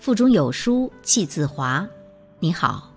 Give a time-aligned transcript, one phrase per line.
[0.00, 1.86] 腹中有书气自华。
[2.38, 2.90] 你好，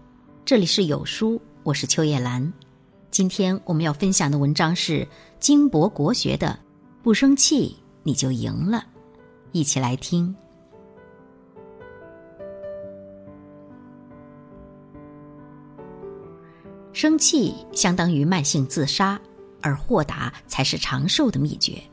[0.46, 2.54] 这里是有书，我是秋叶兰。
[3.12, 5.06] 今天我们要分享的文章是
[5.38, 6.48] 金博国学的
[7.04, 8.78] 《不生气你就赢了》，
[9.52, 10.34] 一起来听。
[16.94, 19.20] 生气相当于慢性自杀，
[19.62, 21.84] 而豁达才是长寿的秘诀。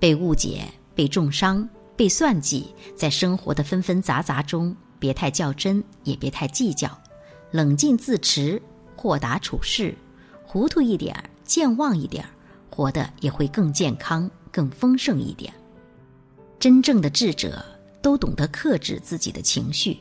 [0.00, 1.68] 被误解、被重伤。
[1.98, 6.96] 被算计，在生活的纷纷杂杂中，别太较真，也别太计较，
[7.50, 8.62] 冷静自持，
[8.94, 9.96] 豁达处事，
[10.44, 12.24] 糊涂一点，健忘一点，
[12.70, 15.52] 活得也会更健康、更丰盛一点。
[16.60, 17.64] 真正的智者
[18.00, 19.98] 都懂得克制自己的情绪。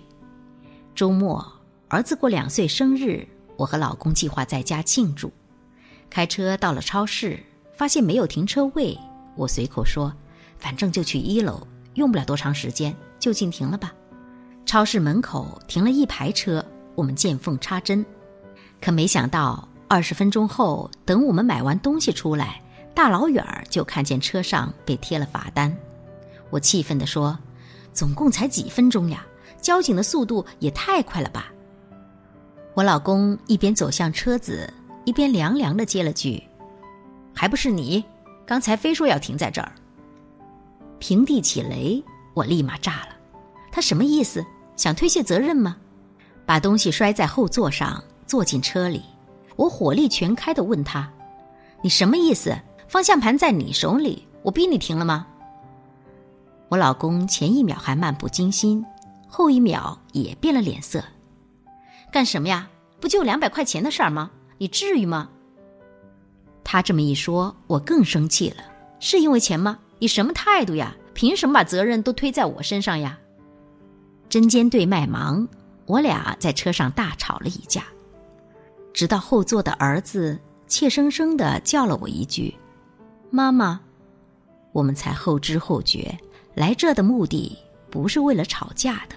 [0.93, 1.43] 周末，
[1.88, 5.31] 儿子过两岁生日，我和老公计划在家庆祝。
[6.11, 7.39] 开车到了超市，
[7.75, 8.95] 发现没有停车位，
[9.35, 10.13] 我随口说
[10.59, 11.66] ：“反正就去一楼。”
[11.98, 13.92] 用不了多长时间，就近停了吧。
[14.67, 18.06] 超市门口停了一排车，我们见缝插针。
[18.80, 22.62] 可没想到，二十分钟后，等我们买完东西出来，
[22.94, 25.75] 大老远儿就看见车上被贴了罚单。
[26.52, 27.36] 我气愤地说
[27.94, 29.25] ：“总共才几分钟呀，
[29.59, 31.52] 交警的速度也太快了吧！”
[32.75, 34.72] 我老公一边走向车子，
[35.03, 36.44] 一边凉凉地接了句
[37.34, 38.06] ：“还不是你，
[38.45, 39.72] 刚才非说要停在这儿。”
[41.00, 42.03] 平地起雷，
[42.34, 43.09] 我立马炸了。
[43.72, 44.45] 他什么意思？
[44.76, 45.78] 想推卸责任吗？
[46.45, 49.03] 把东西摔在后座上，坐进车里。
[49.56, 51.12] 我火力全开的问他
[51.81, 52.56] ：“你什么意思？
[52.88, 55.25] 方向盘在你手里，我逼你停了吗？”
[56.70, 58.86] 我老公前一秒还漫不经心，
[59.28, 61.03] 后一秒也变了脸色。
[62.12, 62.70] 干什么呀？
[63.00, 64.30] 不就两百块钱的事儿吗？
[64.58, 65.30] 你至于吗？
[66.64, 68.58] 他这么一说，我更生气了。
[69.00, 69.80] 是因为钱吗？
[70.00, 70.95] 你什么态度呀？
[71.14, 73.18] 凭什么把责任都推在我身上呀？
[74.30, 75.47] 针尖对麦芒，
[75.88, 77.85] 我俩在车上大吵了一架，
[78.94, 80.38] 直到后座的儿子
[80.68, 82.53] 怯生生的叫了我一句
[83.31, 83.80] “妈妈”，
[84.74, 86.16] 我们才后知后觉，
[86.53, 87.57] 来这的目的
[87.90, 89.16] 不是为了吵架的。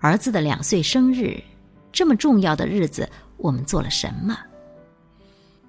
[0.00, 1.40] 儿子的两岁生日，
[1.92, 4.36] 这么重要的日子，我们做了什么？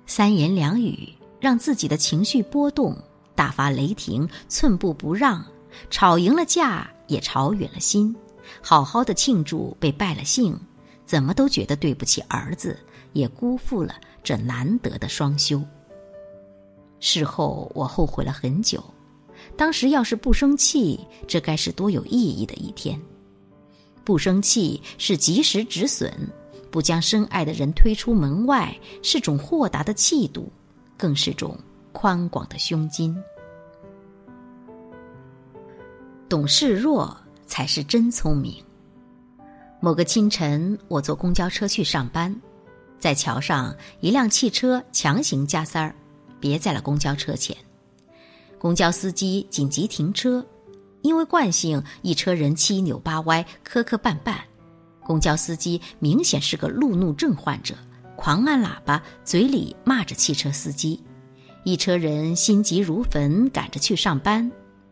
[0.08, 1.08] 三言两语
[1.40, 2.98] 让自己的情绪波动。
[3.42, 5.44] 大发雷霆，寸步不让，
[5.90, 8.16] 吵赢了架，也吵远了心。
[8.62, 10.56] 好好的庆祝被败了兴，
[11.08, 12.78] 怎么都觉得对不起儿子，
[13.14, 15.60] 也辜负了这难得的双休。
[17.00, 18.84] 事后我后悔了很久，
[19.58, 23.02] 当时要是不生气，这该是多有意义的一天。
[24.04, 26.14] 不生气是及时止损，
[26.70, 30.48] 不将深爱的人推出门外，是种豁达的气度，
[30.96, 31.58] 更是种
[31.92, 33.18] 宽广的胸襟。
[36.32, 38.64] 懂示弱才是真聪明。
[39.82, 42.34] 某个清晨，我坐公交车去上班，
[42.98, 45.94] 在桥上，一辆汽车强行加塞儿，
[46.40, 47.54] 别在了公交车前。
[48.58, 50.42] 公交司机紧急停车，
[51.02, 54.36] 因为惯性，一车人七扭八歪、磕磕绊绊。
[55.04, 57.76] 公交司机明显是个路怒症患者，
[58.16, 61.04] 狂按喇叭，嘴里骂着汽车司机。
[61.66, 64.50] 一车人心急如焚，赶着去上班。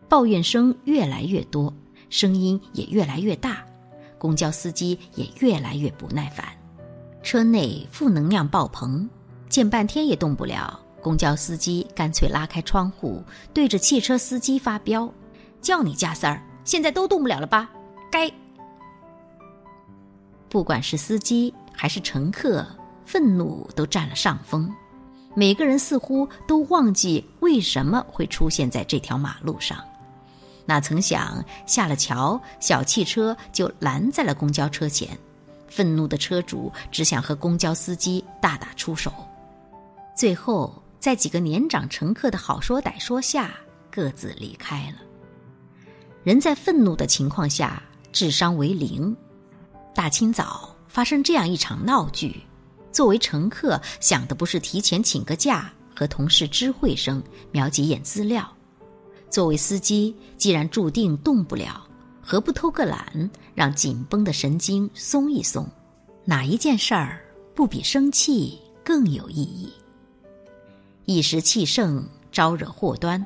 [0.09, 1.71] 抱怨声越来越多，
[2.09, 3.63] 声音也越来越大，
[4.17, 6.45] 公交司机也越来越不耐烦。
[7.21, 9.07] 车内负能量爆棚，
[9.47, 10.79] 见半天也动不了。
[11.01, 15.09] 公交司机干脆拉开窗户，对着汽车司机发飙
[15.61, 17.69] ：“叫你加塞儿，现在都动不了了吧？
[18.11, 18.29] 该！”
[20.49, 22.65] 不管是司机还是乘客，
[23.05, 24.73] 愤怒都占了上风。
[25.35, 29.77] 每个人似乎都忘记为什么会出现在这条马路上。
[30.69, 35.17] 哪曾想下了桥，小汽车就拦在了公交车前。
[35.67, 39.11] 愤怒的车主只想和公交司机大打出手，
[40.15, 43.51] 最后在几个年长乘客的好说歹说下，
[43.89, 44.97] 各自离开了。
[46.23, 49.15] 人在愤怒的情况下，智商为零。
[49.95, 52.43] 大清早发生这样一场闹剧，
[52.91, 58.47] 作为乘客想的不是提前请个假和同事知会声，瞄几眼资料。
[59.29, 61.87] 作为司机，既然注定动不了，
[62.21, 65.67] 何不偷个懒，让紧绷的神经松一松？
[66.25, 67.21] 哪一件事儿
[67.53, 69.71] 不比生气更有意义？
[71.05, 73.23] 一时气盛，招惹祸端，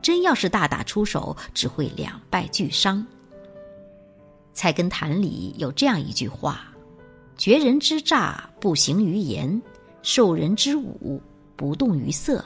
[0.00, 2.98] 真要是大打出手，只会两败俱伤。
[4.54, 6.66] 《菜根谭》里有这样一句话
[7.36, 9.60] ：“绝人之诈，不行于言；
[10.02, 11.20] 受人之侮，
[11.56, 12.44] 不动于色。”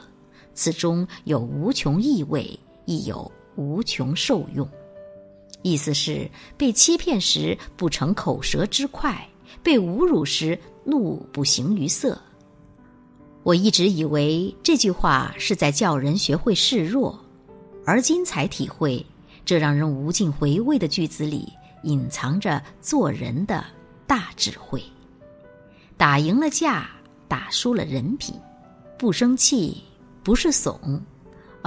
[0.53, 2.59] 此中有无穷意味。
[2.87, 4.67] 亦有无穷受用，
[5.61, 9.29] 意思是被欺骗时不逞口舌之快，
[9.61, 12.19] 被侮辱时怒不形于色。
[13.43, 17.19] 我一直以为这句话是在叫人学会示弱，
[17.85, 19.05] 而今才体会，
[19.45, 21.47] 这让人无尽回味的句子里
[21.83, 23.63] 隐藏着做人的
[24.07, 24.81] 大智慧。
[25.97, 26.89] 打赢了架，
[27.27, 28.33] 打输了人品。
[28.97, 29.83] 不生气
[30.23, 31.01] 不是怂，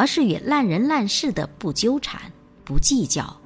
[0.01, 2.33] 而是与烂人烂事的不纠缠、
[2.65, 3.37] 不计较。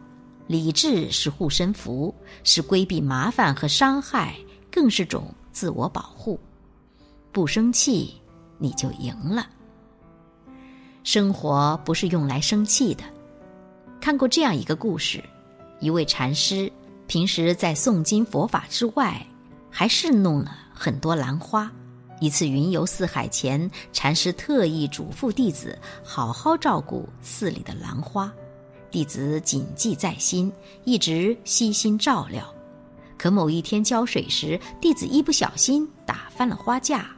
[0.47, 2.15] 理智是护身符，
[2.45, 4.37] 是规避麻烦和伤害，
[4.71, 6.39] 更是种自我保护。
[7.33, 8.15] 不生气，
[8.56, 9.49] 你就赢了。
[11.03, 13.03] 生活不是用来生气的。
[14.00, 15.21] 看过这样一个故事：
[15.81, 16.71] 一位禅师
[17.09, 19.27] 平时在诵经佛法之外，
[19.71, 21.69] 还侍弄了很多兰花。
[22.20, 28.32] 一次云游四海前，禅师特意嘱咐弟子好好照顾寺里的兰花。
[28.90, 30.52] 弟子谨记在心，
[30.84, 32.55] 一直悉心照料。
[33.19, 37.11] 可某一天浇水时，弟子一不小心打翻了花架，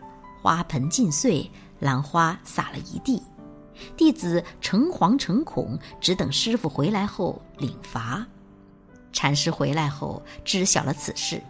[0.43, 1.49] 花盆尽碎，
[1.79, 3.23] 兰花洒了一地。
[3.97, 8.27] 弟子诚惶诚恐，只等师傅回来后领罚。
[9.13, 11.43] 禅师回来后知晓了此事，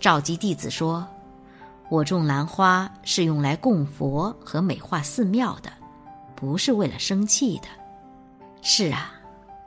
[0.00, 1.06] 召集弟子说
[1.88, 5.72] ：“我种兰花是用来供佛和美化寺庙的，
[6.34, 7.68] 不是为了生气的。”
[8.62, 9.12] 是啊。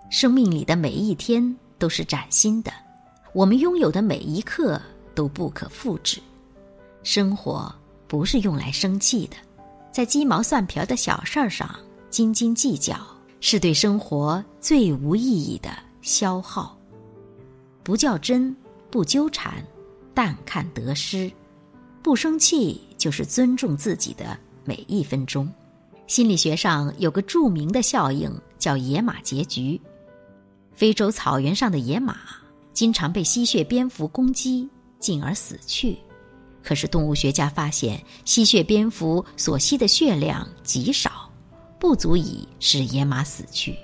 [0.09, 2.71] 生命里的每一天都是崭新的，
[3.33, 4.81] 我们拥有的每一刻
[5.13, 6.17] 都不可复制。
[7.03, 7.69] 生活
[8.07, 9.35] 不是用来生气的，
[9.91, 11.77] 在鸡毛蒜皮的小事儿上
[12.09, 12.95] 斤斤计较，
[13.41, 15.69] 是对生活最无意义的
[16.01, 16.77] 消耗。
[17.83, 18.55] 不较真，
[18.89, 19.55] 不纠缠，
[20.13, 21.29] 淡看得失，
[22.07, 25.45] 不生气就是尊重自己的每一分钟。
[26.07, 29.77] 心理学上有个著名的效应，叫野马结局。
[30.71, 32.17] 非洲草原上的野马
[32.71, 34.69] 经常被吸血蝙蝠攻击，
[34.99, 35.97] 进而死去。
[36.63, 41.29] 可是动物学家发现，吸血蝙蝠所吸的血量极少，
[41.77, 43.75] 不足以使野马死去。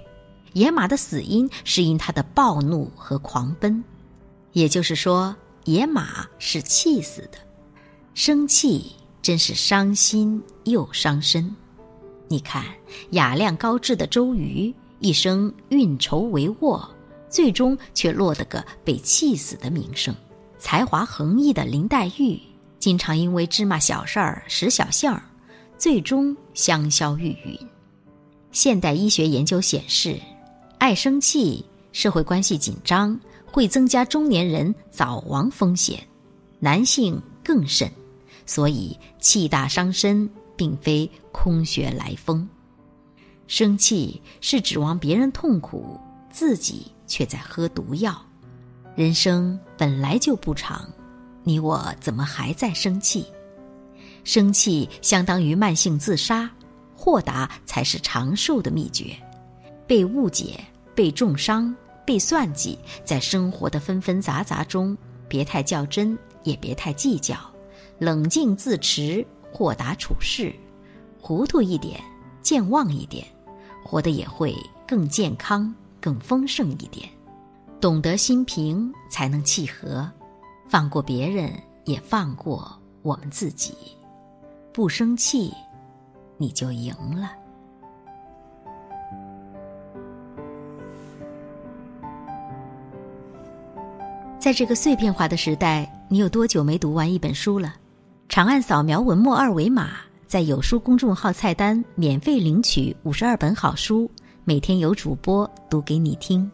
[0.54, 3.84] 野马的死因是因它的暴怒和狂奔，
[4.54, 5.36] 也就是说，
[5.66, 7.38] 野马是气死的。
[8.16, 11.54] 生气真是伤心又伤身。
[12.28, 12.64] 你看，
[13.12, 14.74] 雅量高致的周瑜。
[15.00, 16.82] 一生运筹帷幄，
[17.30, 20.16] 最终却落得个被气死的名声。
[20.58, 22.40] 才华横溢的林黛玉，
[22.80, 25.22] 经常因为芝麻小事儿使小性儿，
[25.78, 27.60] 最终香消玉殒。
[28.54, 30.18] 现代医学研究显示，
[30.78, 36.00] 爱生气、社会关系紧张会增加中年人早亡风险，
[36.60, 37.92] 男性更甚。
[38.46, 42.48] 所以，气大伤身，并非空穴来风。
[43.48, 46.00] 生气是指望别人痛苦，
[46.32, 48.20] 自己却在喝毒药。
[48.96, 50.88] 人生本来就不长，
[51.44, 53.26] 你我怎么还在生气？
[54.24, 56.50] 生气相当于慢性自杀，
[56.96, 59.16] 豁达才是长寿的秘诀。
[59.86, 60.64] 被误解、
[60.96, 61.76] 被重伤、
[62.06, 64.98] 被算计，在生活的纷纷杂杂中，
[65.28, 67.36] 别太较真，也别太计较，
[68.00, 70.54] 冷静自持，豁达处事，
[71.22, 72.02] 糊涂一点，
[72.42, 73.26] 健忘一点。
[73.84, 74.56] 活得也会
[74.88, 77.08] 更健康、更丰盛一点。
[77.80, 80.10] 懂得心平，才能契合；
[80.70, 81.52] 放过别人，
[81.84, 83.74] 也放过我们自己。
[84.72, 85.54] 不生气，
[86.38, 87.32] 你就赢了。
[94.40, 97.76] 在这个碎片化的时代，你有多久没读完一本书了？
[98.34, 99.92] 长按扫描文末二维码。
[100.26, 104.10] 在有书公众号菜单免费领取五十二本好书，
[104.44, 106.50] 每天有主播读给你听。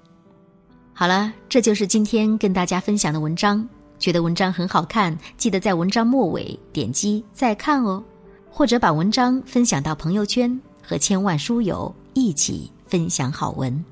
[0.92, 3.66] 好了，这就是今天跟大家分享的文章。
[3.98, 8.04] 觉得文章很好看，记得在文章末尾点击再看哦，
[8.52, 13.86] 或者把文章分享到朋友圈，和千万书友一起分享好文。